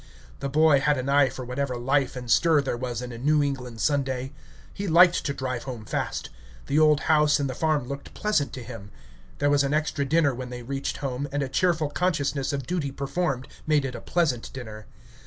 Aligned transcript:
The 0.39 0.49
boy 0.49 0.79
had 0.79 0.97
an 0.97 1.09
eye 1.09 1.29
for 1.29 1.45
whatever 1.45 1.77
life 1.77 2.15
and 2.15 2.25
stir 2.31 2.61
there 2.61 2.75
was 2.75 3.03
in 3.03 3.11
a 3.11 3.19
New 3.19 3.43
England 3.43 3.79
Sunday. 3.81 4.33
He 4.73 4.87
liked 4.87 5.23
to 5.27 5.31
drive 5.35 5.65
home 5.65 5.85
fast. 5.85 6.31
The 6.65 6.79
old 6.79 7.01
house 7.01 7.39
and 7.39 7.47
the 7.47 7.53
farm 7.53 7.87
looked 7.87 8.15
pleasant 8.15 8.51
to 8.53 8.63
him. 8.63 8.89
There 9.37 9.51
was 9.51 9.63
an 9.63 9.75
extra 9.75 10.03
dinner 10.03 10.33
when 10.33 10.49
they 10.49 10.63
reached 10.63 10.97
home, 11.05 11.29
and 11.31 11.43
a 11.43 11.49
cheerful 11.49 11.91
consciousness 11.91 12.51
of 12.51 12.65
duty 12.65 12.91
performed 12.91 13.47
made 13.67 13.85
it 13.85 13.93
a 13.93 14.01
pleasant 14.01 14.51
dinner. 14.53 14.87